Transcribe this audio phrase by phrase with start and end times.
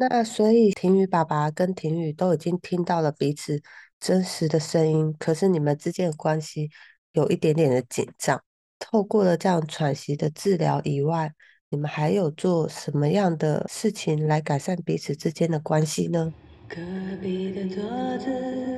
[0.00, 3.60] 那所以婷宇爸爸跟婷宇都已经听到了彼此
[3.98, 6.70] 真实的声音，可是你们之间的关系
[7.10, 8.40] 有一点点的紧张。
[8.78, 11.32] 透过了这样喘息的治疗以外，
[11.68, 16.32] 你们还有做什么样的事情来改善彼此之间的关系呢？
[16.68, 16.76] 隔
[17.20, 17.82] 壁的桌
[18.18, 18.26] 子，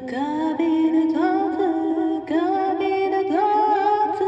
[0.06, 0.16] 隔
[0.56, 1.20] 壁的桌
[1.54, 1.58] 子，
[2.26, 3.36] 隔壁的桌
[4.16, 4.24] 子。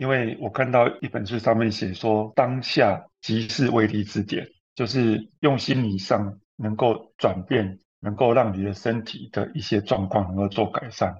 [0.00, 4.44] 因为我看到一本书上面写说，当下即是威力之点，
[4.74, 11.16] 就是用心理上能够转变，能够让你的身体的一些状况能够做改善。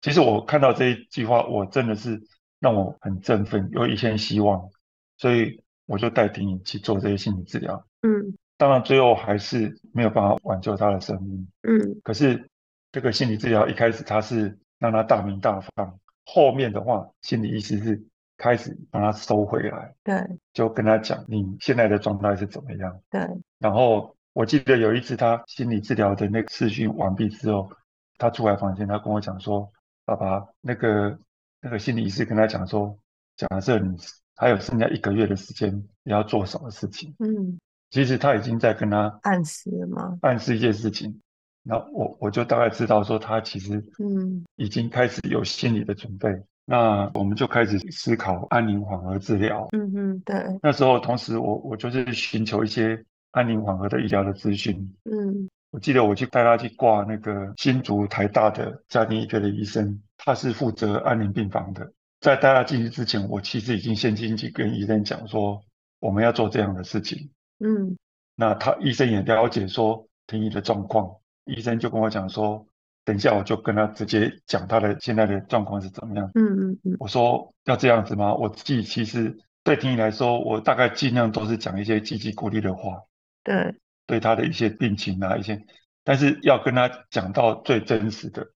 [0.00, 2.22] 其实我看到这一句话，我真的是
[2.60, 4.68] 让我很振奋，有一线希望，
[5.16, 7.84] 所以我就带婷颖去做这些心理治疗。
[8.02, 11.48] 嗯，当然最后还是没有办法挽救他的生命。
[11.62, 12.48] 嗯，可是
[12.92, 18.04] 这个心理治疗一开始他是让他大名大放，后面的话心理医师是
[18.38, 22.98] 开始把他收回来，对，就跟他讲你现在的状态是怎么样。
[23.10, 23.20] 对，
[23.58, 27.70] 然后我记得有一次他心理治疗的那个试训完毕之后，
[28.16, 29.70] 他出来房间，他跟我讲说。
[30.04, 31.18] 爸爸，那个
[31.60, 32.98] 那个心理医师跟他讲说，
[33.36, 33.94] 假设你
[34.34, 35.70] 还有剩下一个月的时间，
[36.02, 37.14] 你要做什么事情？
[37.18, 40.18] 嗯，其实他已经在跟他暗示了吗？
[40.22, 41.20] 暗示一件事情。
[41.62, 46.30] 那我我就大概知道说，他其实嗯已经开始有心理的准备。
[46.70, 49.66] 那我们就开始思考安宁缓和治疗。
[49.72, 50.36] 嗯嗯，对。
[50.62, 54.76] 那时候同时我我就是寻求一些安宁缓和的医疗的资讯。
[55.04, 55.48] 嗯。
[55.70, 61.90] 我记得我去带他去挂那个新竹台大的家庭医科的医生，他是负责安宁病房的。
[62.20, 65.62] 在带他进去之前，我其实已经先进去跟医生讲说，
[66.00, 67.30] 我们要做这样的事情。
[67.60, 67.96] 嗯，
[68.34, 72.66] 那他医生也了解说婷宜的状况，医生就跟我讲说，
[73.08, 76.30] 等一下我就跟他直接讲他的现在的状况是怎么样。
[76.34, 78.34] 嗯嗯嗯，我说要这样子吗？
[78.34, 83.00] 我自己其实对婷宜来说，我大概尽量都是讲一些积极鼓励的话。
[83.42, 83.74] 对。
[84.06, 85.64] 对他的一些病情啊，一些，
[86.04, 88.46] 但是要跟他讲到最真实的，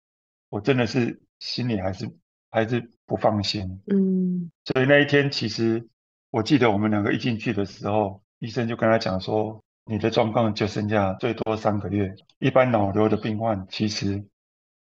[0.51, 2.11] 我真的是心里还是
[2.51, 3.81] 还是不放心。
[3.87, 5.89] 嗯，所以那一天，其实
[6.31, 12.15] 我记得我们两个一进去的时候，医生就跟他讲说，你的状况就剩下最多三个月。
[12.39, 14.25] 一般脑瘤的病患，其实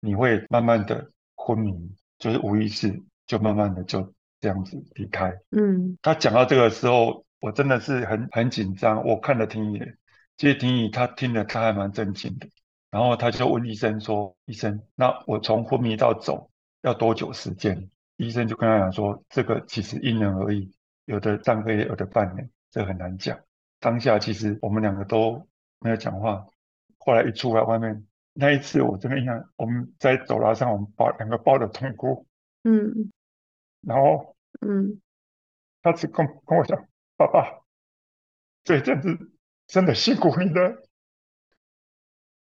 [0.04, 1.72] 你会慢慢的昏迷，
[2.18, 5.32] 就是无意识，就慢慢的就这样子离开。
[5.52, 9.96] 嗯，他讲到这个时候，我真的是很很紧张，我看了听也。
[10.36, 12.48] 其实婷宜他听了他还蛮震惊的，
[12.90, 20.72] 然后他就问医生说：“医生，那我从昏迷到走要多久时间？”医生就跟他讲说：“这个其实因人而异，
[21.04, 23.38] 有的三个月，有的半年，这很难讲。”
[23.78, 25.46] 当下其实我们两个都
[25.80, 26.44] 没有讲话。
[26.98, 32.26] 后来一出来外面，那一次我真的印象，我们在走廊上，我们抱两个抱着痛哭。
[32.64, 33.12] 嗯，
[33.80, 35.00] 然后嗯，
[35.82, 37.62] 他只跟跟我讲：“爸爸，
[38.64, 39.28] 这一阵子。”
[39.68, 40.82] 真的辛苦你了，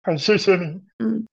[0.01, 0.83] 很谢谢你。
[0.97, 1.27] 嗯，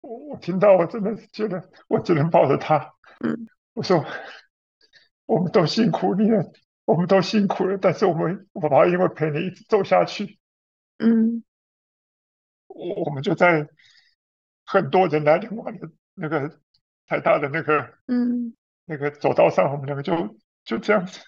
[0.00, 2.94] 我我听到，我真的觉得我只能抱着他。
[3.20, 4.04] 嗯，我说
[5.26, 6.50] 我们都辛苦你了，
[6.84, 10.40] 我们都辛苦了，但是我们爸爸因为陪你一直走下去。
[10.98, 11.44] 嗯，
[12.88, 13.68] 我我们就在
[14.64, 16.60] 很多人来人往的那个
[17.06, 18.54] 台大的那个嗯
[18.84, 21.20] 那个走道上，我们两个就就这样子。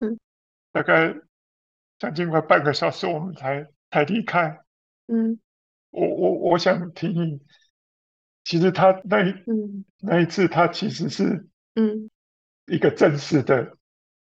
[0.00, 0.18] 嗯，
[0.72, 1.14] 大概。
[2.00, 4.58] 将近快半个小时，我们才才离开。
[5.06, 5.38] 嗯，
[5.90, 7.42] 我我我想提议，
[8.42, 9.34] 其实他那一
[9.98, 12.10] 那一次，他其实是嗯
[12.64, 13.76] 一个正式的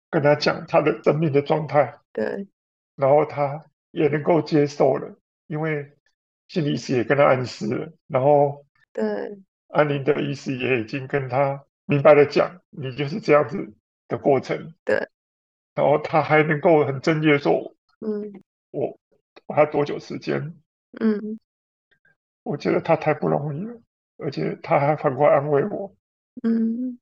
[0.10, 2.00] 跟他讲他的生命的状态。
[2.14, 2.48] 对，
[2.96, 5.96] 然后他也能够接受了，因为
[6.52, 13.74] 心理师也跟他暗示了，然后对安宁的医师也已经跟他明白的讲，你就是这样子
[14.10, 14.74] 的过程。
[14.84, 15.08] 对。
[15.74, 17.74] 然后他还能够很正确说
[18.06, 19.00] ：“嗯，我
[19.46, 20.54] 我还多久时间？”
[21.00, 21.40] 嗯，
[22.44, 23.82] 我觉得他太不容易了，
[24.18, 25.96] 而且他还反过来安慰我。
[26.44, 27.00] 嗯，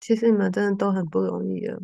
[0.00, 1.78] 其实你们真的都很不容易啊！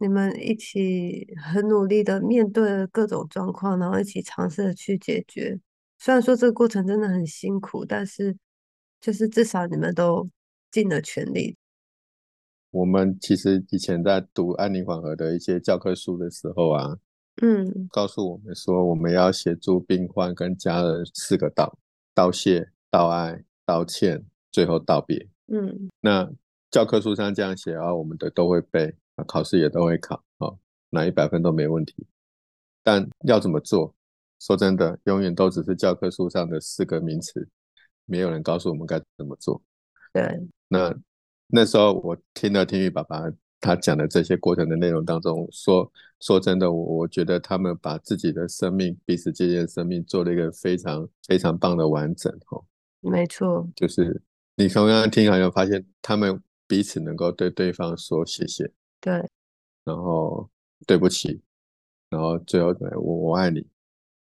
[0.00, 5.58] 你们一起很努力的面对各种状况，然后一起尝试的去解决。
[5.98, 8.36] 虽然说这个过程真的很辛苦，但是
[9.00, 10.28] 就是至少你们都
[10.70, 11.56] 尽了全力。
[12.70, 16.96] 我们其实以前在读安宁缓和的一些教科书的时候啊，
[17.42, 21.78] 嗯，告诉我们说我们要协助病患跟家人四个道：
[22.14, 25.28] 道谢、道爱、道歉，最后道别。
[25.48, 26.32] 嗯，那
[26.70, 28.94] 教科书上这样写啊，我们的都会背，
[29.26, 30.58] 考试也都会考，哦，
[30.90, 31.94] 拿一百分都没问题。
[32.82, 33.94] 但要怎么做？
[34.40, 37.48] 说真的，永远都只是教科书上的四个名词，
[38.06, 39.62] 没有人告诉我们该怎么做。
[40.12, 40.94] 对，那。
[41.54, 43.30] 那时候我听了天宇爸爸
[43.60, 52.64] 他讲的这些过程的内容当中，说说真的，我我觉得他们把自己的生命彼此之间的生命做了一个非常非常棒的完整哦。
[53.00, 54.22] 没错，就是
[54.56, 59.12] 你从刚刚听好像发现他们彼此能够对对方说谢谢，对，
[59.84, 60.48] 然后
[60.86, 61.38] 对不起，
[62.08, 63.66] 然后最后我我爱你。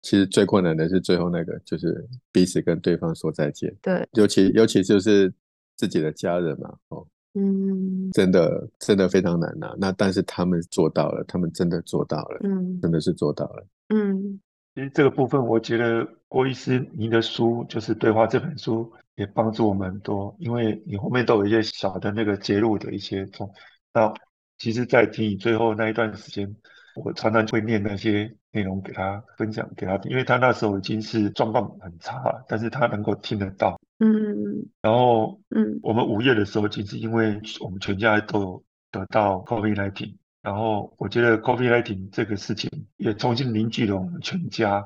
[0.03, 3.75] 其实最困难的是最后那个，就是彼此跟对方说再见。
[3.81, 5.33] 对，尤其尤其就是
[5.77, 13.67] 自己的家人嘛，哦，嗯真的真的非常难呐、那但是他们做到了，他们真的做到了，嗯真的是做到了。
[13.89, 14.39] 嗯
[14.75, 23.51] 其实这个部分，我觉得郭医师您的书就是《对话》这本书也帮助我们很多，因为你后面都有一些小的那个揭露的一些中。
[23.93, 24.13] 那
[24.59, 26.55] 其实，在听你最后那一段时间，
[26.95, 33.81] 我常常会念那些内容给他分享给他听，因为他那时候已经是状况很差了，但是他能够听得到。
[33.99, 44.85] 嗯然后嗯我们午夜的时候，其实因为我们全家都有得到 COVID-19，然后我觉得 COVID-19 这个事情也重新凝聚了我们全家。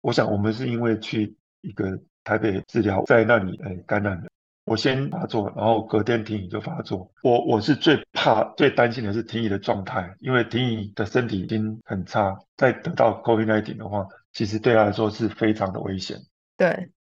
[0.00, 4.28] 我想我们是因为去一个台北治疗，在那里哎感染了。
[4.66, 7.08] 我先发作，然后隔天婷宇就发作。
[7.22, 16.18] 我我是最怕、最担心的是婷宇的状态，因为婷宇的身体已经很差，再得到 COVID-19 的话，其实对她来说是非常的危险。
[16.56, 16.68] 对，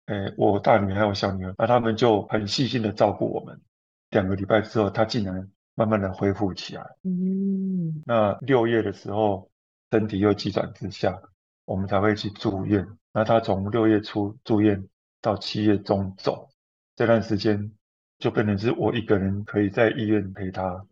[0.05, 3.59] 诶，我大女儿还有小女儿，那他们就很细心的照顾我们。
[4.11, 6.83] 两个礼拜之后，她竟然慢慢的恢复起来。
[7.03, 9.49] 嗯那六月的时候，
[9.91, 11.19] 身体又急转直下，
[11.65, 12.87] 我们才会去住院。
[13.11, 14.87] 那她从六月初住院
[15.19, 16.47] 到七月中走，
[16.99, 17.71] 这段时间
[18.17, 20.85] 就变成是我一个人可以在医院陪他。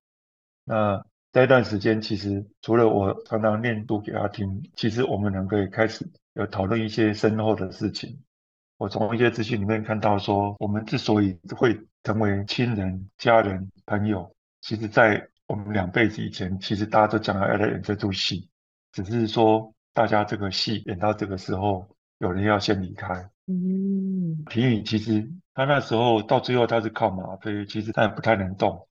[0.63, 8.17] 那在一段时间，其实除了我常常念读给他听，其实我们两个也开始有讨论一些身后的事情。
[8.77, 18.47] 我从一些资讯里面看到说，我们之所以会成为亲人、家人、朋友，其实在我们两辈子以前，其实大家都讲要来演这出戏，
[18.93, 21.85] 只是说大家这个戏演到这个时候，
[22.19, 23.29] 有人要先离开。
[23.47, 28.87] 嗯皮宇其实他那时候到最后他是靠吗啡，其实他也不太能动，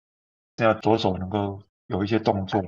[0.56, 2.60] 这样左手能够有一些动作。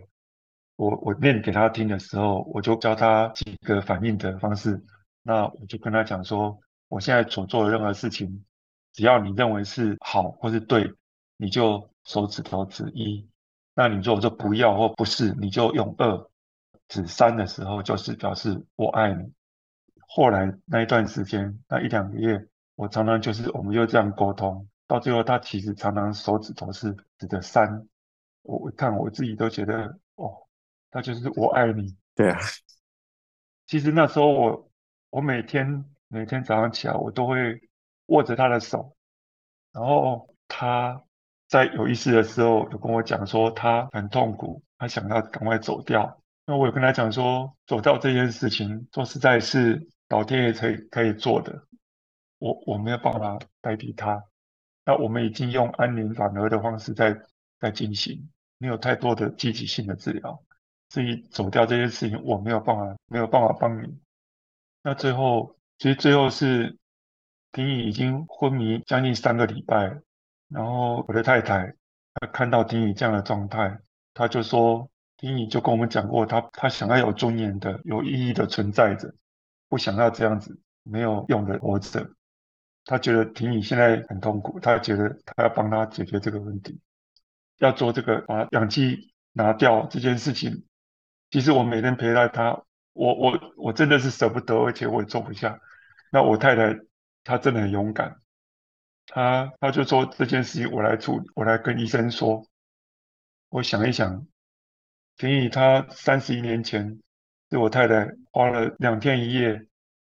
[0.76, 4.80] 我我念给他听的时候，我就教他几个反应的方式。
[5.24, 6.56] 那我就跟他讲说，
[6.86, 8.44] 我现在所做的任何事情，
[8.92, 10.94] 只要你认为是好或是对，
[11.36, 13.26] 你就手指头指一；
[13.74, 16.30] 那你如果说不要或不是，你就用二。
[16.86, 19.32] 指三的时候，就是表示我爱你。
[20.06, 22.46] 后来那一段时间，那一两个月，
[22.78, 27.88] 我常常就是我们就这样沟通，到最后他其实常常手指头是指的三，
[28.42, 30.46] 我我看我自己都觉得哦，
[30.88, 31.96] 他就是我爱你。
[32.14, 32.38] 对啊，
[33.66, 34.70] 其实那时候我
[35.10, 37.60] 我每天每天早上起来，我都会
[38.06, 38.94] 握着他的手，
[39.72, 41.02] 然后他
[41.48, 46.22] 在有意识的时候有跟我讲说他很痛苦，他想要赶快走掉。
[46.46, 51.66] 那我有跟他讲说，走掉这件事情，说实在是老天爷可以可以做的，
[52.38, 54.24] 我我没有办法代替他。
[54.84, 57.20] 那我们已经用安宁缓和的方式在
[57.60, 60.42] 在进行，没有太多的积极性的治疗。
[60.88, 63.98] 至于走掉这件事情，我没有办法没有办法帮你。
[64.82, 66.78] 那最后，其实最后是
[67.52, 70.00] 丁宇已经昏迷将近三个礼拜，
[70.48, 71.74] 然后我的太太
[72.14, 73.78] 她看到丁宇这样的状态，
[74.14, 74.88] 她就说，
[75.18, 79.12] 丁宇就跟我们讲过，他他想要有尊严的、有意义的存在着，
[79.68, 82.08] 不想要这样子没有用的活着。
[82.88, 86.80] 他觉得婷宇现在很痛苦，他觉得他要帮他解决这个问题，
[87.58, 90.64] 要做这个把氧气拿掉这件事情。
[91.30, 92.62] 其实我每天陪在他，
[92.94, 95.60] 我我我真的是舍不得，而且我也做不下。
[96.10, 96.74] 那我太太
[97.24, 98.16] 她真的很勇敢，
[99.06, 102.48] 她她就说这件事情我来处，我来跟医生说。
[103.50, 104.26] 我想一想，
[105.16, 107.00] 婷宇他三十一年前
[107.50, 109.66] 是我太太花了两天一夜，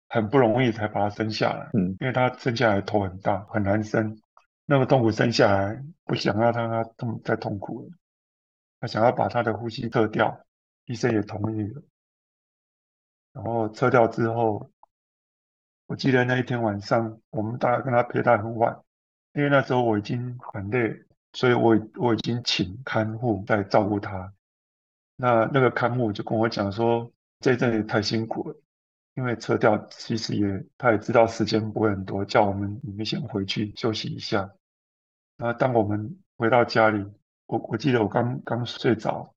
[0.09, 1.71] 很不容易才把他生下来。
[1.75, 4.21] 嗯，因为他生下来头很大，很难生，
[4.67, 7.91] 那么痛苦生下来，不想要让他痛再痛苦了。
[8.81, 10.45] 他想要把他的呼吸撤掉，
[10.87, 11.83] 医生也同意了。
[13.33, 14.71] 然后撤掉之后，
[15.87, 18.81] 我记得那一天晚上，我们大概跟他陪他很晚，
[19.35, 24.33] 因为那时候我已经很累，所以我我已经请看护在照顾他。
[25.17, 27.11] 那那个看护就跟我讲说，
[27.41, 28.57] 这一阵也太辛苦了，
[29.19, 34.49] 因为撤掉其实也他也知道时间不会很多，叫我们你们先回去休息一下。
[35.37, 37.05] 然后当我们回到家里，
[37.47, 39.35] 我我记得我刚刚睡着，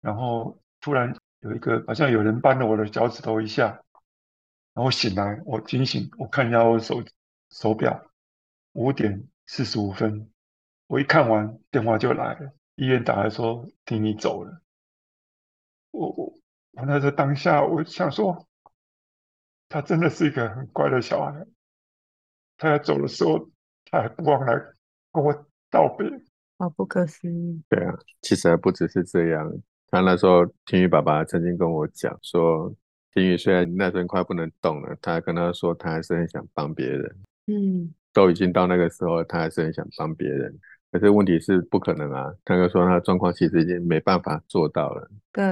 [0.00, 3.82] 然后突然有一个好像有人扳了我的脚趾头一下，
[4.74, 7.02] 然后醒来，我惊醒，我看一下我手
[7.50, 8.00] 手表，
[8.74, 10.30] 五点四十五分，
[10.86, 14.62] 我一看完电话就来了，医院打来说婷婷走了。
[15.90, 16.32] 我我
[16.74, 18.46] 我那时候当下我想说，
[19.68, 21.46] 他真的是一个很乖的小孩。
[22.58, 23.50] 他要走的时候，
[23.90, 24.54] 他还不忘来
[25.12, 25.32] 跟我
[25.70, 26.06] 道别。
[26.58, 27.62] 好不可思议。
[27.68, 29.52] 对啊，其实还不只是这样。
[29.88, 32.74] 他那时候天宇爸爸曾经跟我讲说，
[33.12, 37.16] 天宇虽然那阵快不能动了，他跟他说他还是很想帮别人。
[37.46, 40.58] 嗯，都已经到那个时候，他还是很想帮别人。
[40.90, 45.10] 可是问题是不可能啊，他就说他的状况其实已经没办法做到了。
[45.32, 45.44] 对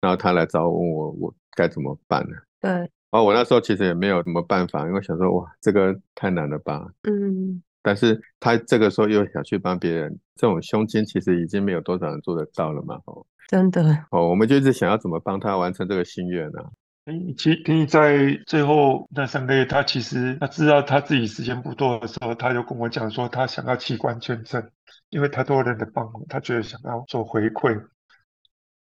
[0.00, 2.36] 然后他来找我问我，我该怎么办呢？
[2.60, 6.86] 对，然后我那时候其实也没有什么办法，因为想说哇，这个太难了吧。
[7.02, 13.00] 嗯，但是他这个时候又想去帮别人，这种胸襟其实已经没有多少人做得到了嘛。
[13.06, 16.66] 哦真的，哦，我们就一直想要怎么帮他完成这个心愿呢、啊？
[17.04, 24.68] 嗯，其实婷婷在最后那三个月，他其实他知道他自己时间不多的时候，他就跟我讲说，他想要器官捐赠，
[25.10, 27.80] 因为太多人的帮忙，他觉得想要做回馈。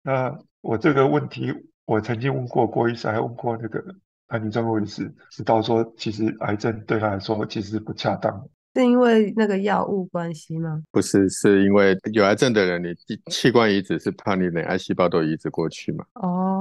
[0.03, 1.53] 那我这个问题，
[1.91, 3.83] 我曾经问过郭医师，还问过那个
[4.27, 8.47] 安宁正郭医师，知道说，其实癌症对他来说其实不恰当的。
[8.73, 10.81] 是因为那个药物关系吗？
[10.89, 12.95] 不是，是因为有癌症的人，你
[13.29, 16.05] 器官移植是怕你连癌细胞都移植过去嘛？
[16.13, 16.60] 哦，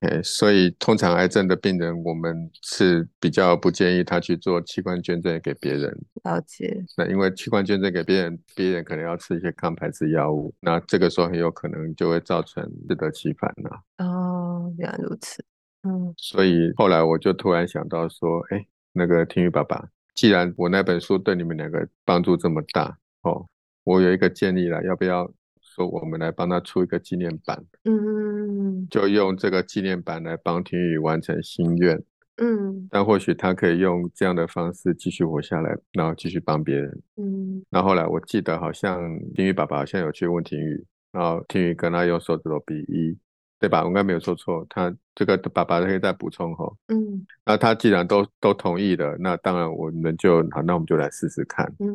[0.00, 5.90] 哎，所以通常癌症的病人，我们是比较不建议他去做器官捐赠给别人。
[6.24, 14.04] 了解，那因为器官捐赠给别人，别人可能要吃一些抗排斥药物，那这个时候很有可能就会造成适得其反了。
[14.04, 15.44] 哦，原来如此，
[15.82, 23.46] 嗯所以后来我就突然想到说，哎，那个听雨爸爸，既然我那本书对你们两个帮助这么大哦，
[23.84, 25.30] 我有一个建议了，要不要
[25.76, 32.02] 说我们来帮他出一个纪念版，嗯就用这个纪念版来帮婷宇完成心愿。
[32.38, 37.02] 嗯但或许他可以用这样的方式继续活下来，然后继续帮别人。
[37.16, 38.98] 嗯然后后来我记得好像
[39.34, 43.16] 听雨爸爸好像有去问婷宇，然后婷宇跟他用手指头比一，
[43.58, 43.82] 对吧？
[43.82, 44.66] 我应该没有说错。
[44.70, 46.76] 他这个爸爸可以再补充吼。
[46.88, 51.66] 嗯那他既然都都同意了，那当然我们就好，那我们就来试试看。
[51.78, 51.88] 嗯，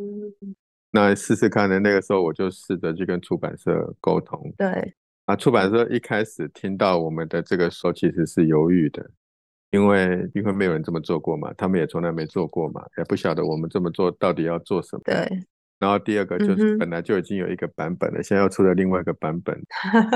[0.91, 4.53] 那试试看的那个时候，我就试着去跟出版社沟通。
[4.57, 4.93] 对，
[5.25, 9.09] 啊，出版社一开始听到我们的这个时候，其实是犹豫的，
[9.71, 15.01] 因为因为没有人这么做过嘛，他们也从来没做过嘛，也不晓得我们这么做到底要做什么。
[15.05, 15.45] 对，
[15.79, 19.57] 然后第二个就是本来就已经有一个版本了，现在又出了另外一个版本，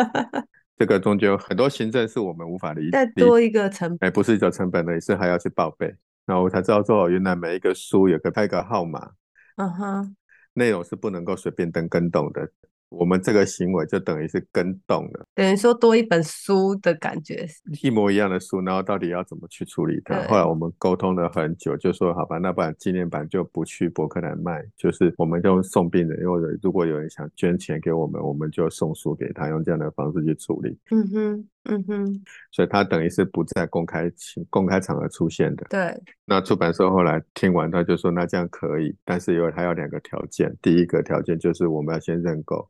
[0.78, 5.96] 这个中间有很多行政是我们无法理解再多一个成本哎，不是只有成本的，也是还要去报备。
[6.26, 9.12] 然后我才知道说，哦原来每一个书有个拍个号码，
[9.58, 10.16] 嗯哼，
[10.56, 12.50] 内容是不能够随便登跟动的。
[12.90, 17.46] 我们这个行为就等于是跟动了，等于说多一本书的感觉，
[17.82, 20.16] 一模一样的书，然后到底要怎么去处理它？
[20.16, 30.78] 对后来我们沟通了很久，就说好吧，那不然纪念版就不去博客来卖，就是我们就送病人，或者如果有人想捐钱给我们，我们就送书给他，用这样的方式去处理。
[30.92, 35.66] 嗯哼嗯哼，所以他等于是不在公开情公开场合出现的。
[35.70, 40.56] 对，那出版社后来听完，他就说那这样可以，但是有还有两个条件。
[40.62, 42.70] 第一个条件就是我们要先认购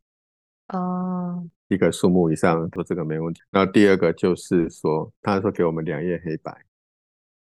[0.69, 3.41] 哦，一个数目以上，说这个没问题。
[3.51, 6.51] 那第二个就是说，他说给我们两页黑白，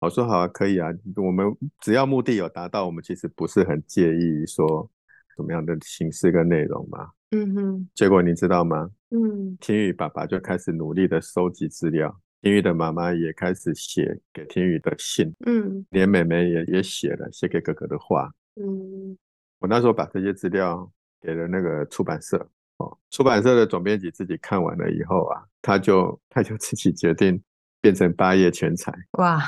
[0.00, 1.46] 我说好啊，可以啊，我们
[1.80, 4.88] 只要目的有达到，我们其实不是很介意说
[5.34, 7.10] 什么样的形式跟内容嘛。
[7.32, 8.88] 嗯哼，结果你知道吗？
[9.10, 9.56] 嗯。
[9.60, 15.84] 天宇爸爸就开始努力的收集资料，天宇的妈妈也开始写给天宇的信，嗯。
[15.90, 18.30] 连妹妹也也写了写给哥哥的话。
[18.56, 19.16] 嗯。
[19.58, 22.38] 我那时候把这些资料给了那个出版社，
[22.78, 27.38] 哦，出版社的总编辑自己看完了以后啊，他就他就自己决定
[27.82, 29.38] 变成八页全彩，哇，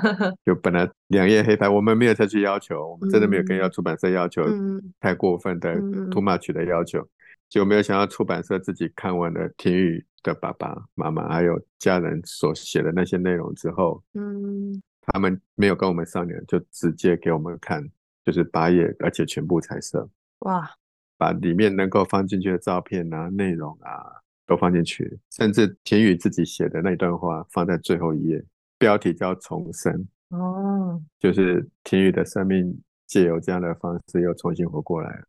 [0.44, 3.60] 就本来两页黑白，我们没有再去要求，我们真的没有跟嗯。
[3.60, 4.92] 要出版社要求嗯。
[5.00, 6.10] 太过分的嗯。
[6.10, 7.06] too much 的要求，
[7.50, 17.82] 就没有想到出版社自己看完了田宇的爸爸妈妈还有家人所写的那些内容之后，嗯他们没有跟我们商量，就直接给我们看，
[18.24, 20.08] 就是八页，而且全部彩色。
[20.40, 20.70] 哇，
[21.18, 28.44] 把里面能够放进去的照片啊、内容啊都放进去，甚至田宇自己写的那段话放在最后一页，
[28.78, 35.26] 标题叫“重生哦，”，就是田宇的生命借由这样的方式又重新活过来了。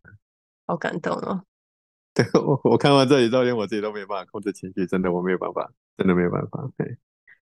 [0.68, 1.44] 好感动哦，
[2.14, 6.70] 对我，我看完这里照片，我自己都没办法控制情绪，真的我没有办法，真的没有办法。
[6.78, 6.98] 对，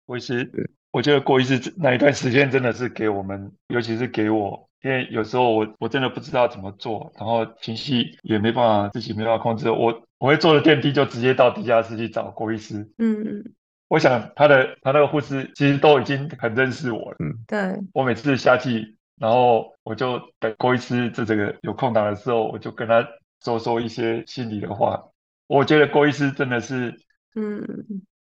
[0.07, 0.51] 郭医师，
[0.93, 12.89] 我觉得郭医师那一段时间真的是给我们，尤其是给我，因为有时候我我真的不知道怎么做，然后情绪也没办法自己没办法控制，我我会坐着电梯就直接到地下室去找郭医师。
[12.99, 13.45] 嗯
[13.89, 23.07] 我想他的他那个护士其实都已经很认识我了，嗯对，我每次下去，然后我就等郭医师这这个有空档的时候，我就跟他
[23.45, 25.05] 说说一些心里的话。
[25.47, 26.99] 我觉得郭医师真的是，
[27.37, 27.63] 嗯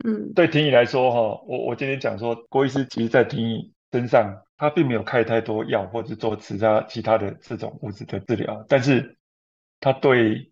[0.05, 9.17] 嗯，对婷宇来说哈，我我今天讲说，郭医师其实在婷宇身上，他并没有开太多药或者做其他其他的这种物质的治疗，但是
[9.79, 10.51] 他对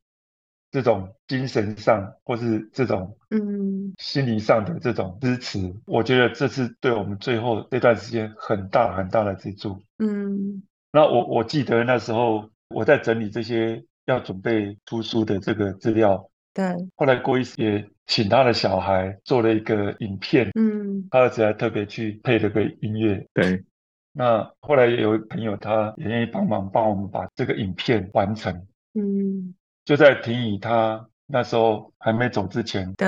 [0.71, 9.81] 这种精神上或是这种嗯心理上的这种支持，我觉得这是对我们最后这段时间很大很大的支柱。
[9.99, 16.63] 嗯那我我记得那时候我在整理这些要准备出书的这个资料，对，
[16.95, 21.07] 后来郭医师也请他的小孩做了一个影片，嗯。
[21.11, 23.27] 他儿子还特别去配了个音乐。
[23.33, 23.63] 对，
[24.11, 28.53] 那后来也有朋友他也愿意帮忙帮我们把这个影片完成，
[28.93, 29.53] 嗯。
[29.83, 33.07] 就在婷宇他那时候还没走之前，对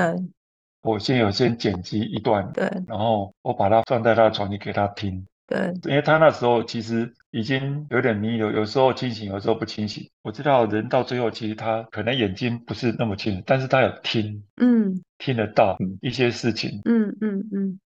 [0.82, 10.06] 我先有先剪辑一段，对然后我把它放在他的床里给他听，对，因为他那时候其实已经有点迷有，有时候清醒，有时候不清醒。
[10.22, 15.02] 我知道人到最后其实他可能眼睛不是那么清楚，但是他有听嗯。
[15.16, 15.96] 听得到嗯。
[16.02, 17.80] 一些事情，嗯嗯嗯。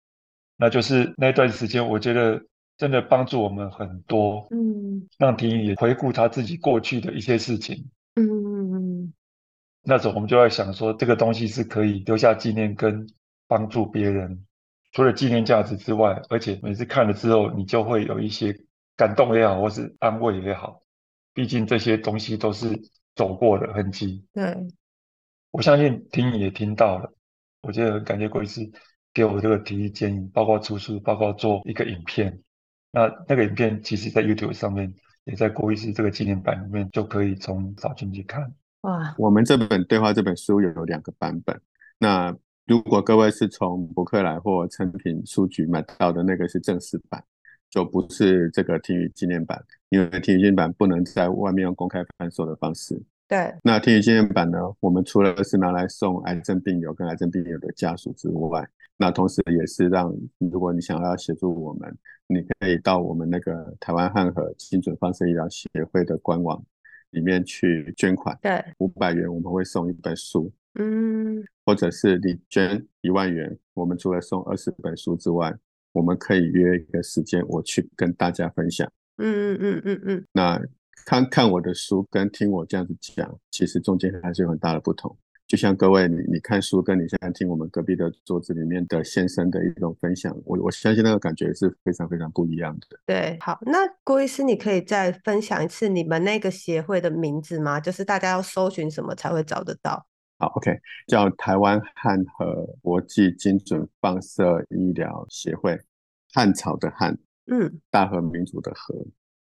[0.56, 2.40] 那就是那段时间，我觉得
[2.76, 5.08] 真的帮助我们很多，嗯。
[5.18, 7.84] 让婷宇也回顾他自己过去的一些事情。
[8.14, 9.12] 嗯。
[9.82, 13.04] 那时候我们就在想说，这个东西是可以留下纪念跟
[13.48, 14.44] 帮助别人，
[14.92, 18.57] 除了纪念价值之外，而且每次看了之后，你就会有一些
[18.97, 20.80] 感动也好，或是安慰也好，
[21.35, 22.68] 毕竟这些东西都是
[23.14, 24.25] 走过的痕迹。
[24.33, 24.57] 对，
[25.50, 27.12] 我相信听你也听到了，
[27.62, 28.68] 我觉得很感谢郭医师
[29.12, 32.40] 给我这个提议建议，包括出书，包括做一个影片。
[32.90, 34.92] 那那个影片其实在 YouTube 上面，
[35.25, 38.54] 也在郭医师这个纪念版里面就可以从找进去看。
[38.80, 41.61] 哇，我们这本对话这本书有两个版本。
[41.99, 42.35] 那
[42.68, 47.25] 如果各位是从博客来或成品书局买到的那个是正式版，
[47.70, 49.58] 就不是这个听语纪念版，
[49.88, 53.02] 因为听语纪念版不能在外面用公开贩售的方式。
[53.26, 61.96] 对，那听语纪念版呢，我们除了是拿来送癌症病友跟癌症病友的家属之外，那同时也是让如果你想要协助我们，
[62.26, 66.62] 你可以到我们那个台湾汉和精准放射医疗协会的官网
[67.12, 75.54] 里面去捐款，对，五百元我们会送一本书，嗯或者是你捐一万元，我们除了送二十本书之外，
[75.93, 78.91] 我们可以约一个时间，我去跟大家分享。
[79.19, 80.62] 嗯嗯嗯嗯嗯，那
[81.04, 85.14] 看看我的书跟听我这样子讲，其实中间还是有很大的不同。
[85.47, 92.99] 就像各位，你你看书跟你现在听我们隔壁的桌子里面的先生的一种分享，我我相信那个感觉是非常非常不一样的。
[93.06, 97.80] 对，好，那郭医师，你可以再分享一次你们那个协会的名字吗？
[97.80, 100.06] 就是大家要搜寻什么才会找得到？
[100.38, 105.78] 好，OK，叫台湾汉和国际精准放射医疗协会，
[106.32, 107.18] 汉朝的汉，
[107.50, 108.94] 嗯大和民族的和。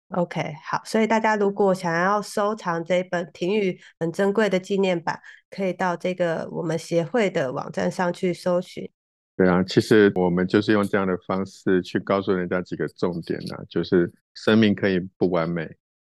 [0.09, 5.19] ，OK，好，所以大家如果想要收藏这本婷宇很珍贵的纪念版，
[5.49, 8.87] 可以到这个我们协会的网站上去搜寻。
[9.35, 15.67] 对啊，其实我们就是用这样的方式去告诉人家几个重点啊，就是生命可以不完美，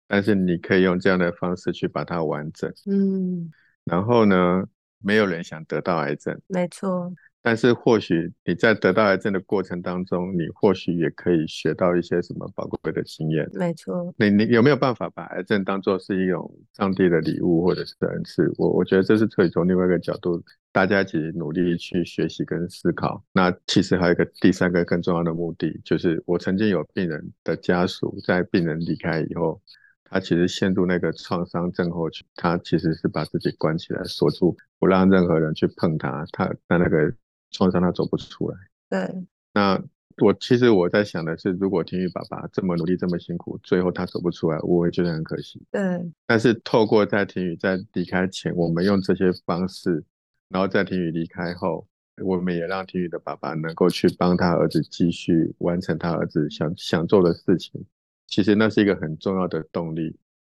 [0.07, 2.71] 但是你可以用这样的方式去把它完整。
[2.85, 3.49] 嗯，
[3.87, 4.63] 然后呢，
[4.99, 13.49] 没有人想得到癌症，没错，但是或许你在得到癌症的过程当中，你或许也可以学到一些什么宝贵的经验。
[13.53, 18.51] 没错，你你有没有办法把癌症当做是一种上帝的礼物或者是恩赐？
[18.57, 23.23] 我我觉得这是可以从另外一个角度，大家一起努力去学习跟思考。
[23.31, 29.61] 那其实还有一个第三个更重要的目的，就是我曾经有病人的家属在病人离开以后，
[30.09, 37.13] 他其实陷入那个创伤症候群，他其实是把自己关起来锁住，不让任何人去碰他，他他那个
[37.51, 38.57] 创伤他走不出来。
[38.89, 39.83] 对，那
[40.23, 45.61] 我其实我在想的是，如果天宇爸爸这么努力这么辛苦，最后他走不出来，我会觉得很可惜。
[45.71, 45.81] 对，
[46.25, 50.03] 但是透过在天宇在离开前，我们用这些方式，
[50.49, 51.85] 然后在天宇离开后，
[52.23, 57.85] 我们也让天宇的爸爸能够去帮他儿子继续完成他儿子想想做的事情。
[58.27, 60.15] 其实那是一个很重要的动力，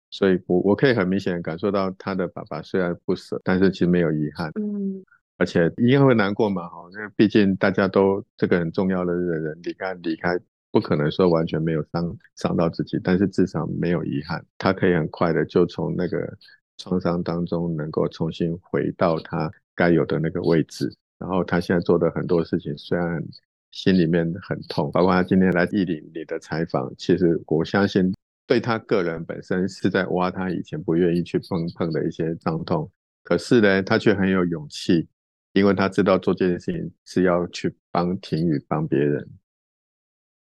[0.10, 4.52] 所以我我可以很明显的感受到他的爸爸虽然不舍，但是其实没有遗憾。
[4.56, 5.06] 嗯，
[5.38, 10.38] 而且一定会难过嘛，哈，因为毕竟大家都这个很重要的人离开离开，
[10.72, 16.38] 不可能说完全没有伤伤到自己，但是至少没有遗憾，他可以很快的就从那个
[16.78, 23.24] 创伤当中能够重新回到他该有的那个位置，然后他现在做的很多事情虽然
[23.72, 28.14] 心里面很痛，包括他今天来义林你的采访，其实我相信
[28.46, 32.92] 对他个人本身是在挖他以前不愿意去碰碰的一些伤痛，
[33.24, 35.08] 可是呢，他却很有勇气。
[35.54, 39.28] 因为他知道做这件事情是要去帮婷宇帮别人，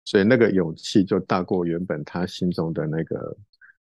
[0.05, 3.37] 所以那个勇气就大过原本他心中的那个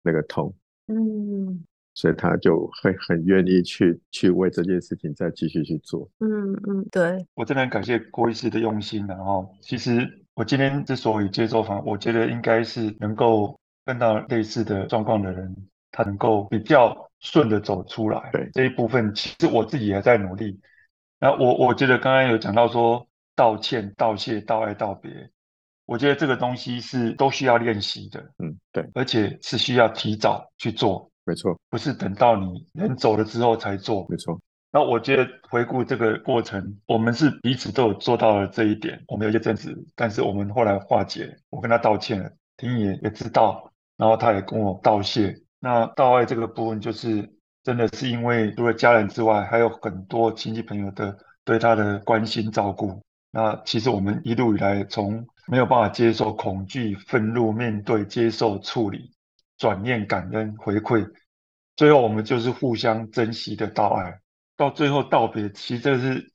[0.03, 0.55] 那个痛。
[0.87, 6.09] 嗯，所以他就会很愿意去去为这件事情再继续去做。
[6.21, 15.55] 嗯嗯，对，我真的很感谢郭医师的用心然后其实我今天之所以接受访，我觉得应该是能够碰到类似的状况的人，
[15.91, 18.31] 他能够比较顺的走出来。
[18.33, 20.59] 对这一部分，其实我自己也在努力。
[21.19, 25.11] 那我我觉得刚刚有讲到说道歉、道谢、道爱、道别，
[25.85, 34.05] 我觉得这个东西是都需要练习的，嗯，对，而且是需要提早去做，没错，不是等到你人走了之后才做。
[34.09, 34.37] 没错，
[34.73, 39.01] 那我觉得回顾这个过程，我们是彼此都有做到了这一点。
[39.07, 45.33] 我们有一些争执，但是我们后来化解，我跟他道歉了，婷也也知道，然后他也跟我道谢。
[45.61, 47.31] 那道爱这个部分，就是
[47.63, 53.01] 真的是因为除了家人之外，还有很多亲戚朋友的对他的关心照顾。
[53.31, 59.13] 那其实我们一路以来，从没有办法接受恐惧、愤怒，面对、接受、处理、
[59.61, 61.07] 转念、感恩、回馈，
[61.77, 64.19] 最后我们就是互相珍惜的道爱。
[64.57, 66.33] 到最后道别，其实这是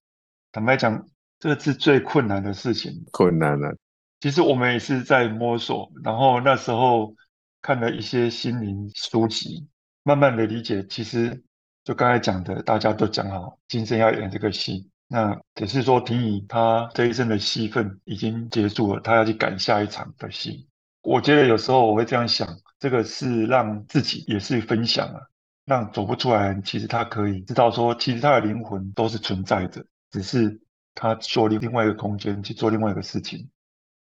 [0.52, 1.04] 坦白讲，
[1.40, 3.04] 这个是最困难的事情。
[3.12, 3.76] 困难了，
[4.20, 7.16] 其实我们也是在摸索，然后那时候
[7.64, 9.68] 看了一些心灵书籍，
[10.04, 11.44] 慢慢的理解，其实
[11.84, 20.68] 就刚才讲的，大家都讲好，今生要演这个戏，那只是说婷宜她这一生的戏份已经结束了，她要去赶下一场的戏。
[21.02, 22.48] 我觉得有时候我会这样想，
[22.80, 25.22] 这个是让自己也是分享啊，
[25.66, 30.60] 让走不出来，其实他可以知道说，其实他的灵魂都是存在的，只是
[30.94, 33.50] 他做另外一个空间去做另外一个事情。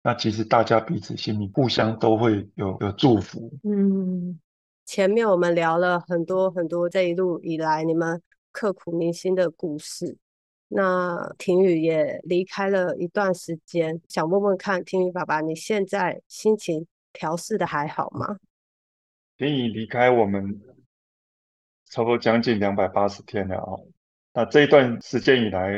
[0.02, 3.58] 那其实大家彼此心里互相都会有有祝福。
[3.64, 4.38] 嗯，
[4.86, 10.18] 前面我们聊了很多很多这一路以来你们刻苦铭心的故事。
[10.68, 18.38] 那婷宇也离开了一段时间，想问问看，婷宇爸爸，你现在心情调试的还好吗？
[19.38, 20.62] 婷宜离开我们
[21.90, 23.80] 差不多将近两百八十天了啊。
[24.34, 25.74] 那这一段时间以来，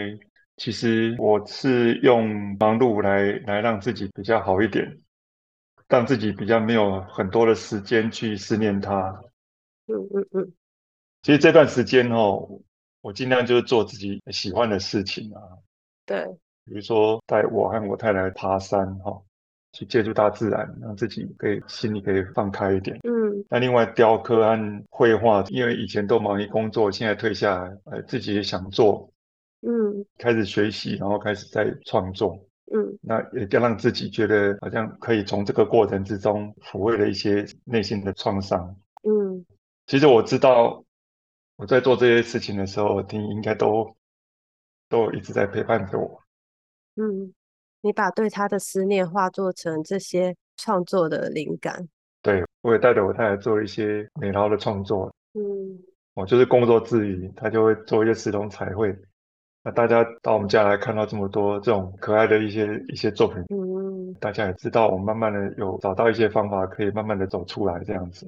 [0.58, 5.00] 其实我是用忙碌来来让自己比较好一点，
[5.88, 9.22] 让自己比较没有很多的时间去思念他。
[9.88, 10.54] 嗯嗯嗯，
[11.22, 12.62] 其实这段时间哦，
[13.02, 15.42] 我尽量就是做自己喜欢的事情啊，
[16.06, 16.26] 对，
[16.66, 19.22] 比如说带我和我太太爬山哈、
[19.76, 22.98] 去接触大自然，让自己可以心里可以放开一点。
[23.04, 29.12] 嗯那另外雕刻和绘画，因为以前都忙于工作，现在退下来，呃，自己也想做，
[29.62, 32.40] 嗯开始学习，然后开始在创作。
[32.74, 38.76] 嗯那也要让自己觉得好像可以从这个过程之中抚慰了一些内心的创伤。
[39.04, 39.46] 嗯
[39.86, 40.84] 其实我知道
[41.58, 43.96] 我在做这些事情的时候，你应该都
[44.90, 46.22] 都一直在陪伴着我。
[46.96, 47.34] 嗯，
[47.86, 51.88] 你把对他的思念化作成这些创作的灵感。
[52.24, 55.14] 对，我也带着我太太做一些美劳的创作。
[55.36, 55.78] 嗯
[56.16, 58.98] 我就是工作之余，他就会做一些石龙彩绘。
[59.64, 68.28] 那大家到我们家来看到这么多这种可爱的一些一些作品，嗯大家也知道，我慢慢的有找到一些方法，可以慢慢的走出来这样子。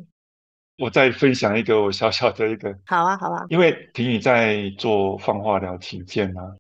[0.78, 6.56] 我再分享一个我小小的一个，好啊好啊，因为婷宇在做放化疗期间呢、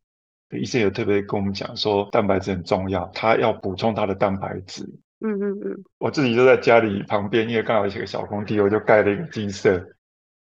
[0.51, 4.83] 医生有特别跟我们讲说，蛋白质很重要，他要补充他的蛋白质。
[5.19, 9.71] 嗯嗯嗯我自己就在家里旁边，因为刚好有一个小空地，我就盖了一个鸡舍，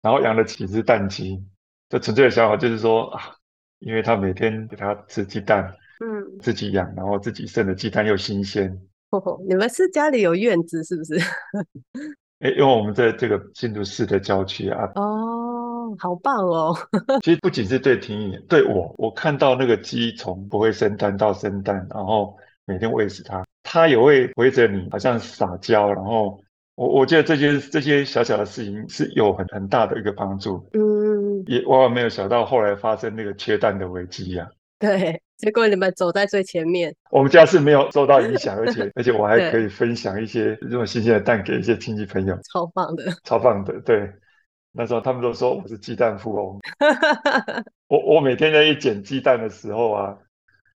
[0.02, 1.42] 然后养了几只蛋鸡。
[1.88, 3.20] 这纯粹的想法就是说啊，
[3.78, 5.72] 因为他每天给他吃鸡蛋，
[6.04, 8.80] 嗯，自己养，然后自己剩的鸡蛋又新鲜。
[9.48, 11.14] 你们是家里有院子是不是？
[12.42, 15.53] 诶，因为我们在这个新竹市的郊区啊，哦，
[15.98, 16.76] 好棒哦。
[17.22, 26.40] 其实不仅是对婷宜，对我，我看到那个鸡从不会生蛋到生蛋，然后每天喂食它，它也会围着你，好像撒娇，然后
[26.76, 36.94] 我我觉得这些这些小小的事情是有很很大的一个帮助，嗯，也万万没有想到后来发生那个缺蛋的危机呀、对， 结果你们走在最前面。
[37.10, 43.04] 我们家是没有受到影响，而且而且我还 可以分享一些这种新鲜的蛋给一些亲戚朋友，超棒的。
[43.22, 43.80] 超棒的。
[43.82, 44.10] 对，
[44.76, 46.58] 那时候他们都说我是鸡蛋富翁。
[47.86, 50.18] 我我每天在一捡鸡蛋的时候啊，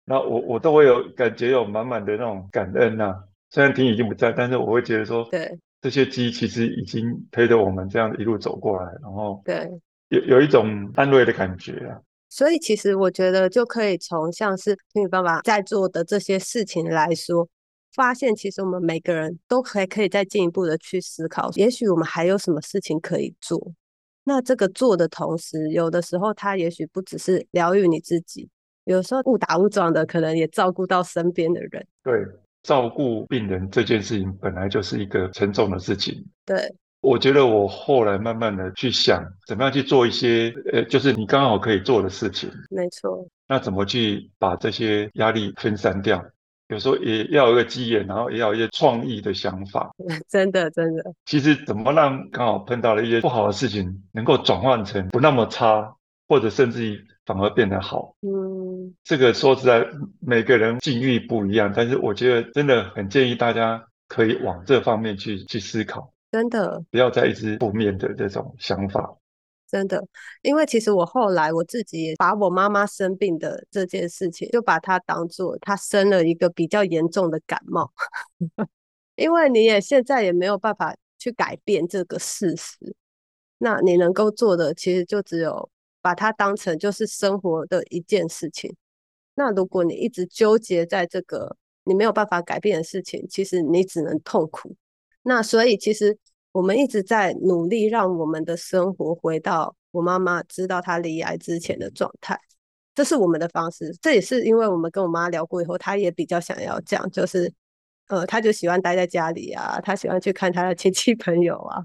[0.04, 3.14] 那我我都会有感觉有满满的那种感恩呐、
[3.50, 9.70] 虽然婷已经不在，但是我会觉得说，对这些鸡其实已经陪着我们这样一路走过来，然后对，
[10.08, 12.00] 有有一种安慰的感觉啊。
[12.28, 17.48] 所以其实我觉得就可以从像是听雨爸爸在做的这些事情来说，
[17.94, 23.72] 发现其实我们每个人都还可以再进一步的去思考，也许我们还有什么事情可以做。
[24.24, 28.48] 那这个做的同时，有的时候它也许不只是疗愈你自己，
[28.84, 31.86] 有时候误打误撞的，可能也照顾到身边的人。
[32.02, 32.24] 对，
[32.62, 36.24] 照顾病人这件事情本来就是一个沉重的事情。
[36.46, 36.56] 对，
[37.02, 42.50] 我觉得我后来慢慢的去想，怎么样去做一些呃，就是你刚好可以做的事情。
[42.70, 43.26] 没错。
[43.46, 46.24] 那怎么去把这些压力分散掉？
[46.74, 49.90] 有时候也要有一个机缘，然后也要有一些创意的想法。
[50.28, 51.14] 真的，真的。
[51.24, 55.94] 其实怎么让刚好碰到了一些不好的事情，能够转换成不那么差，
[56.26, 58.16] 或者甚至于反而变得好？
[58.22, 59.86] 嗯，这个说实在，
[60.20, 66.12] 每个人境遇不一样，但是我觉得真的很建议大家可以往这方面去去思考。
[66.32, 69.14] 真的，不要再一直负面的这种想法。
[69.74, 70.06] 真的，
[70.42, 77.92] 因为其实我后来我自己也把我妈妈生病的这件事情，就把它当做她生了一个比较严重的感冒，
[79.16, 82.94] 因为你也现在也没有办法去改变这个事实，
[83.58, 85.68] 那你能够做的其实就只有
[86.00, 88.72] 把它当成就是生活的一件事情。
[89.34, 94.76] 那如果你一直纠结在这个你没有办法改变的事情，其实你只能痛苦。
[95.22, 96.16] 那所以其实。
[96.54, 102.38] 我们一直在努力让我们的生活回到我妈妈知道她离癌之前的状态，
[102.94, 103.92] 这是我们的方式。
[104.00, 107.52] 这也是因为我们跟我妈聊过以后，她也比较想要这样，就是
[108.06, 111.82] 呃，她就喜欢待在家里啊，她喜欢去看她的亲戚朋友啊，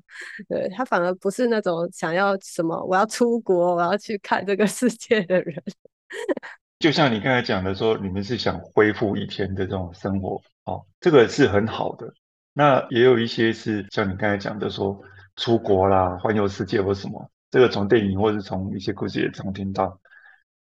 [0.47, 5.63] 对她反而不是那种想要什么我要出国我要去看这个世界的人。
[6.77, 12.13] 就像你刚才讲的说，你们是想恢复一天的这种生活哦，这个是很好的。
[12.53, 15.01] 那也有一些是像你刚才讲的，说
[15.35, 19.99] 出国啦、环游世界或什么，这个从电影或是从一些故事也常听到。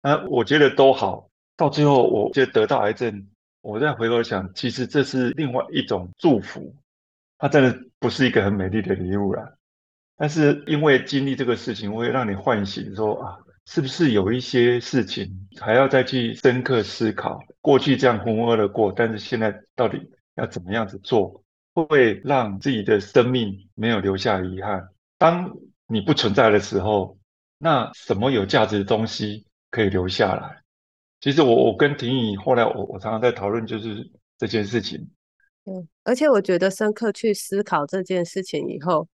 [0.02, 3.28] 那我觉得都好，到最后我觉得到癌症，
[3.60, 6.74] 我再回头想，其实这是另外一种祝福，
[7.38, 9.54] 它真的不是一个很美丽的礼物啦。
[10.16, 17.40] 但是因为经历这个事情，会让你唤醒说啊，是不是有一些事情还要再去深刻思考？
[17.60, 21.43] 过去这样浑浑噩的过，但是现在到底要怎么样子做？
[21.74, 24.88] 会让自己的生命没有留下遗憾。
[25.18, 25.56] 当
[25.86, 27.18] 你不存在的时候，
[27.58, 30.62] 那什么有价值的东西可以留下来？
[31.20, 35.10] 其实我我跟婷颖后来我我常常在讨论就是这件事情。
[35.64, 39.08] 嗯，而且我觉得深刻去思考这件事情以后，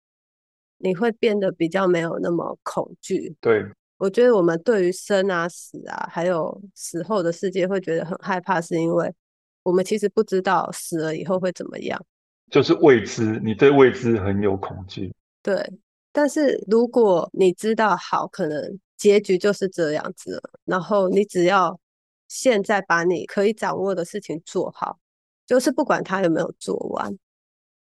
[0.80, 3.36] 你会变得比较没有那么恐惧。
[3.39, 3.63] 对，
[3.98, 9.13] 我觉得我们对于生啊、死啊，还有死后的世界会觉得很害怕，是因为
[9.62, 12.04] 我们其实不知道死了以后会怎么样。
[12.49, 15.13] 就是未知，你对未知很有恐惧。
[15.43, 15.63] 对，
[16.12, 20.41] 但是如果你知道好，可能结局就是这样子了。
[20.65, 21.79] 然后你只要
[22.27, 24.97] 现在把你可以掌握的事情做好，
[25.45, 27.15] 就是不管他有没有做完，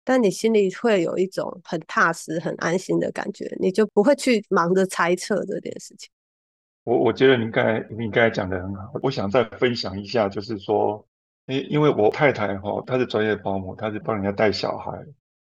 [0.04, 6.10] 但你心里会有一种很踏实、很安心的感觉，你就不会去忙着猜测这件事情。
[6.84, 11.04] 我我觉得你刚才你刚才讲的很好，我想再分享一下，就是说。
[11.48, 14.92] 因因为我太太哈，她是专业保姆，她是帮人家带小孩。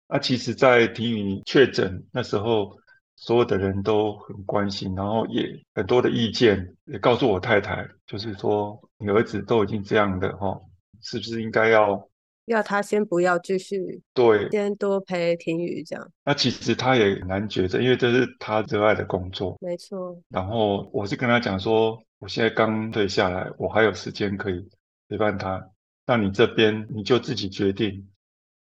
[0.07, 2.75] 那其实，在婷宇确诊那时候，
[3.15, 10.59] 所有的人都很关心，然后也很多的意见，也告诉我太太，就是说你儿子都已经这样的哈，
[11.01, 12.09] 是不是应该要
[12.45, 16.12] 要他先不要继续对，先多陪婷宇这样。
[16.25, 20.19] 那其实他也难抉择，因为这是他热爱的工作，没错。
[20.29, 24.67] 然后我是跟他讲说，我现在刚退下来，我还有时间可以
[25.07, 25.63] 陪伴他。
[26.10, 28.10] 那你这边你就自己决定，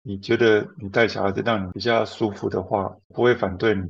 [0.02, 3.88] 你觉得你带小孩子让你比较舒服的话，不会反对你。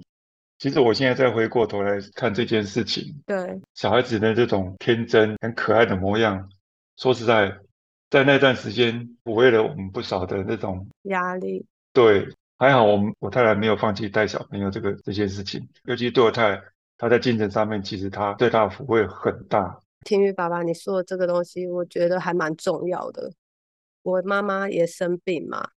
[0.58, 6.46] 其实我现在再回过头来看这件事情，对小孩子的这种天真、很可爱的模样，
[6.98, 7.50] 说实在，
[8.10, 11.64] 在那段时间抚慰了我们不少的那种压力。
[11.94, 16.62] 对，还好我们我太太没有放弃带小朋友这个这件事情，尤其对我太太，
[16.98, 19.80] 她在精神上面其实她对她的抚慰很大。
[20.04, 23.32] 天宇爸爸你说的这个东西，我觉得还蛮重要的。
[24.06, 25.68] 我妈妈也生病嘛，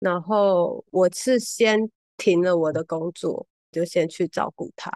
[0.00, 4.90] 然后我是先停了我的工作，就先去照顾她，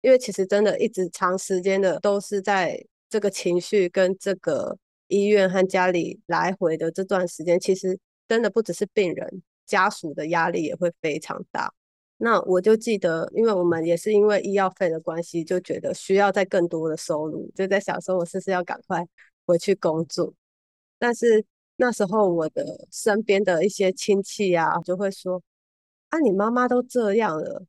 [0.00, 11.74] 因为其实真的一直长时间的都是在这个情绪跟这个医院和家里来回的这段时间，其实真的不只是病人家属的压力也会非常大。
[12.16, 19.06] 那我就记得，因为我们也是因为医药费的关系，就觉得需要再更多的收入，就在想说我是不是要赶快
[19.44, 20.32] 回去工作，
[20.98, 21.44] 但是。
[21.76, 25.42] 那时候，我的身边的一些亲戚啊，就会说
[26.10, 27.64] ：“啊，你妈妈都这样了，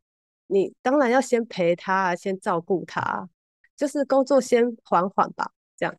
[0.47, 3.27] 你当然要先陪她，先照顾她，
[3.75, 5.95] 就是工作先缓缓吧。”这样。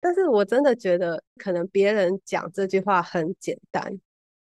[0.00, 3.98] 但是我真的觉得，可能别人讲这句话很简单，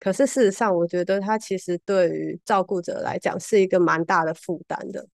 [0.01, 5.07] 可是事实上，我觉得他其实对于照顾者来讲是一个蛮大的负担的。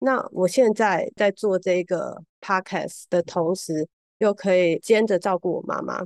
[0.00, 6.04] 那我现在在做这个 podcast 的同时，又可以兼着照顾我妈妈。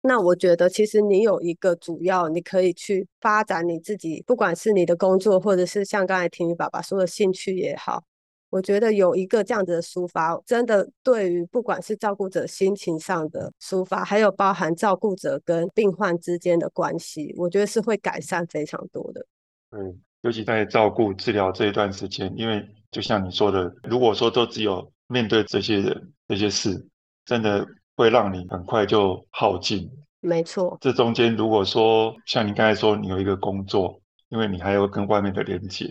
[0.00, 8.04] 那我觉得，其实你有一个主要，你可以去发展你自己，不管是你的工作，或者是像刚才婷宇爸爸说的兴趣也好，
[8.48, 19.26] 我觉得有一个这样子的抒发，真的对于不管是照顾者心情上的抒发，还有包含照顾者跟病患之间的关系，我觉得是会改善非常多的。
[19.72, 19.80] 对，
[20.22, 26.86] 尤其在照顾治疗这一段时间，因为就像你说的，如果说都只有面对这些人、这些事，
[27.24, 27.66] 真的。
[27.98, 30.78] 会让你很快就耗尽，没错。
[30.80, 35.84] 这中间如果说像你刚才说，你有一个工作，因为你还有跟外面的连接，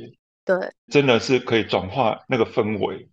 [0.45, 0.55] 对，
[0.89, 3.09] 真的是可以转化那个氛围。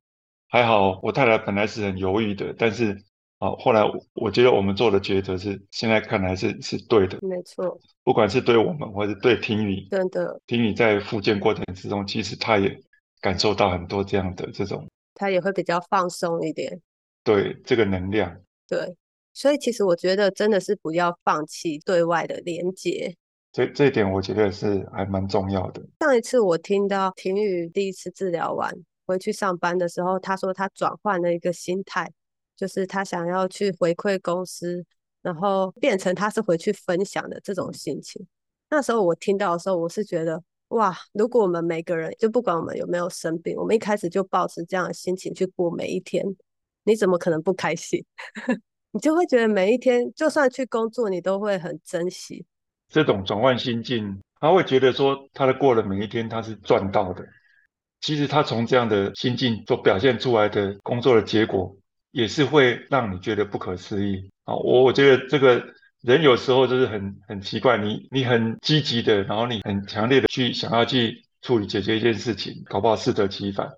[0.47, 2.97] 还好我太太本来是很犹豫的，但是
[3.41, 3.83] 啊，后来
[4.15, 7.77] 我觉得我们做的抉择是现在看来是是对的，没错。
[8.05, 12.81] 不管是对我们，或是对听你，真的，听你在复健过程之中，其实他也
[13.21, 16.81] 感受到很多这样的这种，他也会比较放松一点，
[17.25, 18.33] 对这个能量。
[18.69, 18.97] 对，
[19.33, 23.15] 所以其实我觉得真的是不要放弃对外的连接，
[23.53, 25.83] 这这一点我觉得是还蛮重要的。
[26.01, 28.73] 上一次我听到婷宇第一次治疗完
[29.07, 32.11] 回去上班的时候，他说他转换了一个心态，
[32.57, 34.85] 就是他想要去回馈公司，
[35.23, 38.27] 然后变成他是回去分享的这种心情。
[38.71, 46.25] 那时候我听到的时候，我是觉得哇，如果我们每个人就不管我们有没有生病，我们一开始就保持这样的心情去过每一天。
[46.85, 48.05] 你怎么可能不开心？
[48.93, 52.47] 你就会觉得每一天，就算去工作，你都会很珍惜。
[52.89, 57.27] 这种转换心境，他会觉得说，他的过了每一天，他是赚到的。
[58.01, 61.75] 其实他从这样的心境所表现出来的工作的结果，
[62.13, 64.55] 也是会让你觉得不可思议啊！
[64.55, 65.65] 我我觉得这个
[66.03, 73.69] 人有时候就是很很奇怪，你你很积极的，然后你很强烈的去想要去处理解决一件事情，搞不好适得其反。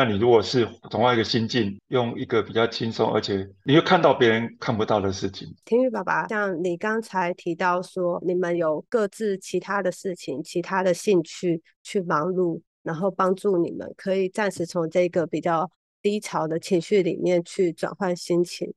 [0.00, 5.46] 那你如果是转换一个心境，用一个比较轻松，而且你会看到别人看不到的事情。
[5.66, 18.72] 天宇爸爸，像你刚才提到说，你们有各自其他的事情、其他的兴趣去忙碌，然后帮助你们可以暂时从这个比较低潮的情绪里面去转换心情。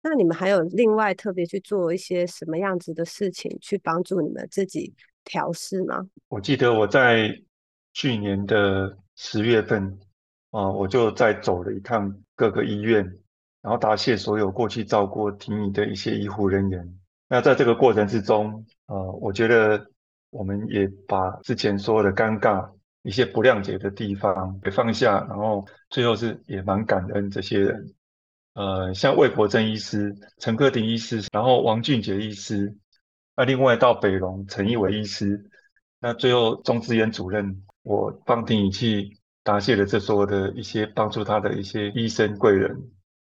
[0.00, 5.98] 那你们还有另外特别去做一些什么样子的事情，去帮助你们自己调试吗？
[6.28, 7.28] 我记得我在
[7.92, 9.98] 去年的十月份。
[10.52, 13.02] 啊，我就在走了一趟各个医院，
[13.62, 16.98] 然后答谢所有过去照顾婷宜的一些医护人员。
[17.26, 19.86] 那在这个过程之中，呃，我觉得
[20.28, 22.70] 我们也把之前所有的尴尬、
[23.02, 27.94] 一些不谅解的地方给放下，然后最后是也蛮感恩这些人。
[28.52, 32.76] 呃，像魏国珍医师、陈克廷医师，然后王俊杰医师，
[33.34, 35.48] 那另外到北龙陈义伟医师，
[35.98, 39.16] 那最后钟志渊主任，我帮婷宜去。
[39.44, 42.90] 答谢了这所有的一些帮助他的一些医生贵人，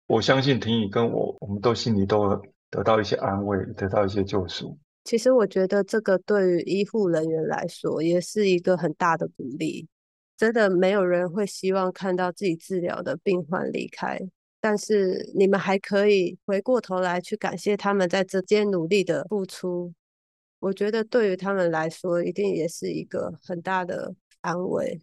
[0.07, 4.77] 我相信婷宇跟我，我们都心里都得到一些安慰，得到一些救赎。
[5.03, 9.87] 其实我觉得这个对于医护人员来说，也是一个很大的鼓励。
[10.37, 14.19] 真的没有人会希望看到自己治疗的病患离开，
[14.59, 19.93] 但是你们还可以回过头来去感谢他们在这间努力的付出。
[20.59, 24.99] 我觉得对于他们来说，一定也是一个很大的安慰。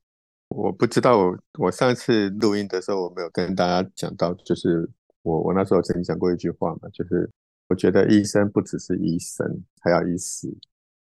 [0.53, 4.88] 我不知道，我我上次录音的时候，我没有跟大家讲到，就是
[5.23, 7.29] 我我那时候曾经讲过一句话嘛，就是
[7.69, 9.47] 我觉得医生不只是医生，
[9.81, 10.55] 还要医死。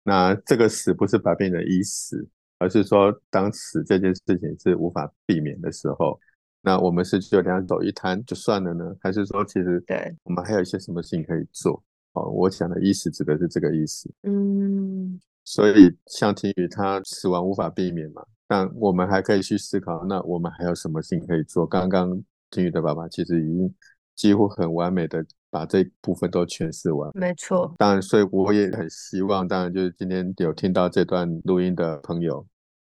[0.02, 2.26] 那这个死不是把病人医死，
[2.58, 6.18] 而是说当死这件事情是无法避免的时候，
[6.60, 11.82] 那我们是就两手一摊就算了呢，还是说其实对我们还有一些什么事情可以做？
[12.12, 14.08] 哦，我想的医死指的是这个意思。
[14.22, 18.22] 嗯，所以像婷宇，他死亡无法避免嘛。
[18.54, 21.66] 但我们还可以去思考，那我们还有什么事情可以做？
[21.66, 23.74] 刚刚金宇的爸爸其实已经
[24.14, 27.10] 几乎很完美的把这部分都诠释完。
[27.14, 32.46] 没错，当然，所以我也很希望，当然就是今天有听到这段录音的朋友，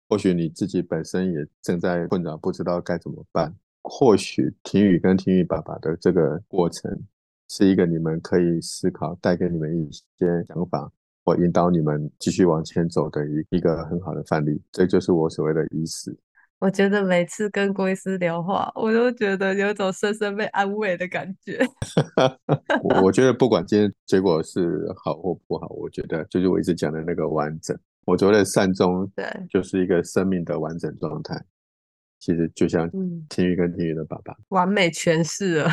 [0.09, 3.53] 或许你自己本身也正在困扰，不知道该怎么办。
[3.83, 6.91] 或许婷宇跟婷宇爸爸的这个过程，
[7.49, 10.91] 是一个你们可以思考，带给你们一些想法。
[11.31, 16.13] 我引导你们继续往前走的一一个很好的范例，这就是我所谓的医师。
[16.59, 21.57] 我觉得每次跟郭医师聊话，我都觉得有种深深被安慰的感觉。
[22.83, 27.77] 我我觉得不管今天结果是好或不好，我觉得就是我一直讲的那个完整。
[28.05, 31.41] 我觉得善终对，就是一个生命的完整状态。
[32.19, 32.91] 其实就像
[33.29, 35.69] 天宇跟天宇的爸爸，完美诠释了。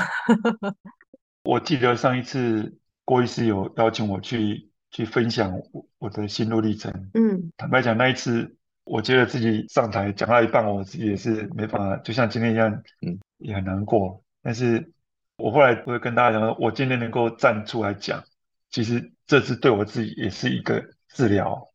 [1.43, 4.68] 我记得上一次郭医师有邀请我去。
[4.91, 7.11] 去分享我我的心路历程。
[7.15, 14.23] 嗯，坦白讲，那一次我觉得自己上台讲到一半，我自己也是没法，就像今天一样，嗯，也很难过。
[14.43, 14.93] 但是
[15.37, 18.25] 我后来会跟大家讲，我今天能够站出来讲，
[18.71, 21.69] 其实这次对我自己也是一个治疗，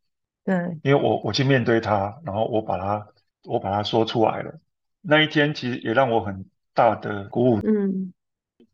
[0.43, 3.07] 对，因为我我去面对它，然后我把它
[3.43, 4.59] 我把它说出来了。
[5.01, 7.59] 那一天其实也让我很大的鼓舞。
[7.63, 8.13] 嗯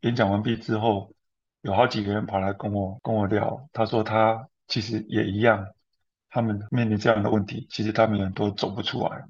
[0.02, 1.12] 演讲完毕之后，
[1.62, 5.66] 有好几个人跑来跟我跟我聊，他说他其实也一样，
[6.28, 9.24] 他们面临这样的问题，其实他们也都走不出来。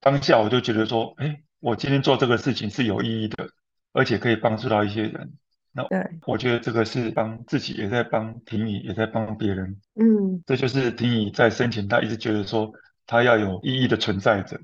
[0.00, 3.48] 当下我就觉得说，哎，我今天做这个事情是有意义的，
[3.92, 5.32] 而且可以帮助到一些人。
[5.72, 5.84] 那，
[6.26, 9.80] 我觉得这个是帮自己，也在帮婷宜，也在帮别人。
[9.94, 12.70] 嗯这就是婷宜在生前，他一直觉得说，
[13.06, 14.60] 他要有意义的存在着。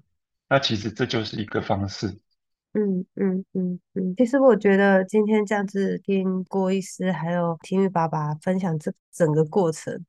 [0.48, 2.16] 那其实这就是一个方式。
[2.72, 10.04] 嗯嗯嗯嗯，其实我觉得今天这样子听郭医师还有婷雨爸爸分享这整个过程，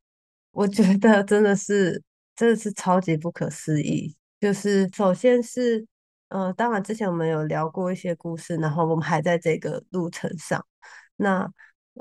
[0.52, 2.02] 我觉得 真的是
[2.36, 4.16] 真的是超级不可思议。
[4.40, 5.84] 就是首先是，
[6.30, 10.64] 呃，当然之前我们有聊过一些故事，然后我们还在这个路程上。
[11.16, 11.52] 那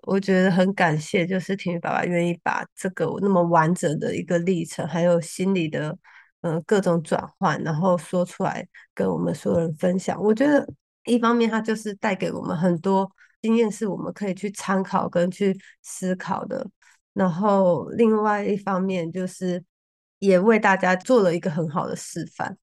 [0.07, 5.97] 我觉得很感谢，就是婷雨爸爸愿意把这个那么完整的一个历程，还有心理的
[6.41, 10.21] 呃各种转换，然后说出来跟我们所有人分享。
[10.23, 10.67] 我觉得
[11.05, 13.11] 一方面它就是带给我们很多
[13.43, 16.67] 经验，是我们可以去参考跟去思考的。
[17.13, 19.63] 然后另外一方面就是
[20.19, 22.57] 也为大家做了一个很好的示范，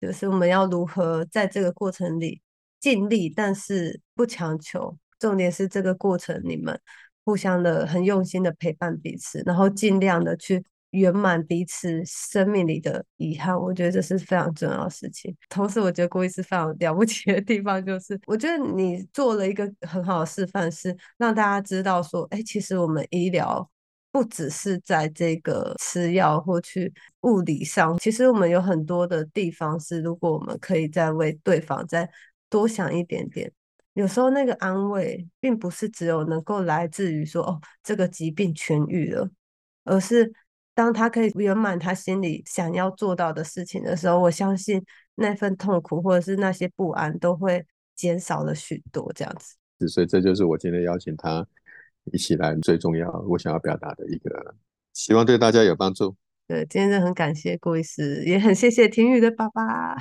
[0.00, 2.42] 就是我们要如何在这个过程里
[2.80, 4.96] 尽力，但是不强求。
[5.18, 6.78] 重点是这个过程，你们
[7.24, 10.62] 互相的很用心的陪伴彼此，然后尽量的去
[10.94, 13.54] 圆满彼此生命里的遗憾。
[13.54, 15.36] 我觉得这是非常重要的事情。
[15.48, 23.68] 同时，我觉得郭医师非常了不起的地方，就是我觉得你做了一个很好的示范，是让大家知道说，哎，其实我们医疗。
[24.14, 32.08] 不只是在这个吃药或去物理上，其实我们有很多的地方是，如果我们可以再为对方再
[32.48, 33.50] 多想一点点，
[33.94, 39.28] 有时候那个安慰，并不是只有能够来自于说哦，这个疾病痊愈了，
[39.82, 40.32] 而是
[40.74, 47.64] 当他可以圆满他心里想要做到的事情的时候，我相信那份痛苦或者是那些不安都会
[47.94, 49.12] 减少了许多。
[49.14, 51.46] 这样子，所以这就是我今天邀请他
[52.12, 54.54] 一起来最重要，我想要表达的一个，
[54.92, 56.16] 希望对大家有帮助。
[56.46, 59.96] 对，今天真的很感谢郭医师，也很谢谢婷宇的爸爸。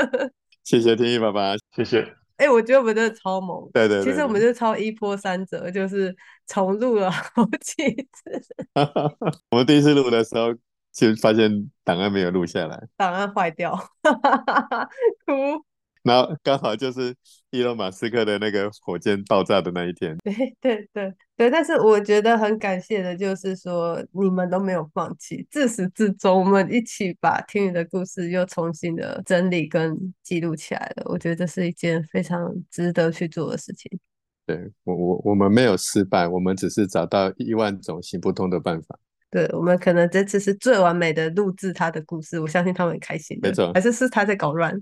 [0.64, 2.17] 谢谢天宇爸爸，谢谢。
[2.38, 3.68] 哎、我觉得我们真的超猛。
[3.72, 6.16] 对对对其实我们就超一波三折，就是
[6.46, 8.42] 重录了好几次，
[9.50, 10.54] 我们第一次录的时候，
[10.92, 13.76] 就发现档案没有录下来，档案坏掉，
[15.26, 15.67] 哭。
[16.08, 17.14] 然后刚好就是
[17.50, 20.16] 伊隆马斯克的那个火箭爆炸的那一天。
[20.24, 31.04] 对对对对，但是我觉得很感谢的就是说，你们都没有放弃，自始至终，我们一起把听雨的故事又重新的整理跟记录起来了。
[31.10, 33.98] 我觉得这是一件非常值得去做的事情。
[34.46, 38.98] 对我我我们没有失败，我们只是找到一万种行不通的办法。
[39.30, 43.38] 对我们可能这次是最完美的录制他的故事，我相信他们很开心。
[43.42, 44.74] 没错还是是他在搞乱，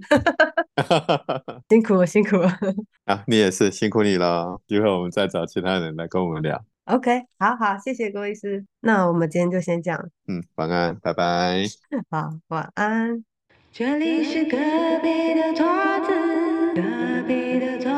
[1.71, 2.51] 辛苦了，辛苦了。
[3.07, 6.63] 啊，你也是辛苦你了，一会儿我们再找其他人来跟我们聊。
[6.85, 8.65] OK，好好，谢谢郭医师。
[8.81, 11.65] 那我们今天就先这样，嗯，晚安，拜拜。
[12.11, 13.25] 好，晚安。
[13.73, 14.57] 这里是隔
[15.03, 15.67] 壁的桌
[16.07, 16.13] 子，
[16.75, 16.83] 隔
[17.27, 17.91] 壁的桌